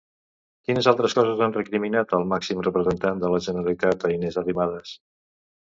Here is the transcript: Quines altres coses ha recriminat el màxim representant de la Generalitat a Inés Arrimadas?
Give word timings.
Quines 0.69 0.87
altres 0.91 1.15
coses 1.19 1.43
ha 1.43 1.49
recriminat 1.57 2.15
el 2.19 2.25
màxim 2.33 2.63
representant 2.69 3.21
de 3.25 3.33
la 3.35 3.43
Generalitat 3.49 4.07
a 4.11 4.15
Inés 4.19 4.41
Arrimadas? 4.45 4.99